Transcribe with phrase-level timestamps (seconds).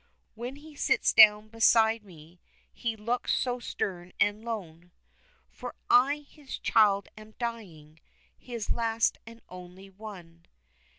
[0.33, 2.39] "When he sits down beside me
[2.73, 4.89] he looks so stern and lone,
[5.51, 7.99] For I, his child, am dying,
[8.35, 10.47] his last and only one."